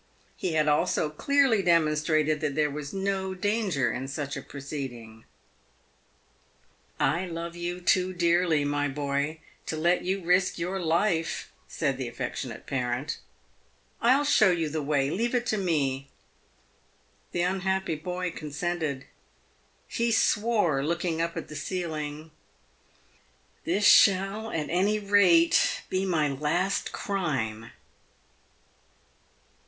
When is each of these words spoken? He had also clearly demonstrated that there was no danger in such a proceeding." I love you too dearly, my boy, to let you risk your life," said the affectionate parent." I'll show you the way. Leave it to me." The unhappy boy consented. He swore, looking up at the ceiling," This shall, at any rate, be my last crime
He 0.35 0.53
had 0.53 0.67
also 0.67 1.11
clearly 1.11 1.61
demonstrated 1.61 2.41
that 2.41 2.55
there 2.55 2.71
was 2.71 2.91
no 2.91 3.35
danger 3.35 3.91
in 3.91 4.07
such 4.07 4.35
a 4.35 4.41
proceeding." 4.41 5.25
I 6.99 7.27
love 7.27 7.55
you 7.55 7.79
too 7.79 8.11
dearly, 8.11 8.65
my 8.65 8.87
boy, 8.87 9.41
to 9.67 9.77
let 9.77 10.01
you 10.03 10.19
risk 10.25 10.57
your 10.57 10.79
life," 10.79 11.51
said 11.67 11.97
the 11.99 12.07
affectionate 12.07 12.65
parent." 12.65 13.19
I'll 14.01 14.23
show 14.25 14.49
you 14.49 14.69
the 14.69 14.81
way. 14.81 15.11
Leave 15.11 15.35
it 15.35 15.45
to 15.45 15.57
me." 15.59 16.09
The 17.31 17.43
unhappy 17.43 17.93
boy 17.93 18.31
consented. 18.31 19.05
He 19.87 20.11
swore, 20.11 20.83
looking 20.83 21.21
up 21.21 21.37
at 21.37 21.47
the 21.47 21.55
ceiling," 21.55 22.31
This 23.65 23.85
shall, 23.85 24.49
at 24.49 24.71
any 24.71 24.97
rate, 24.97 25.83
be 25.91 26.07
my 26.07 26.27
last 26.27 26.91
crime 26.91 27.69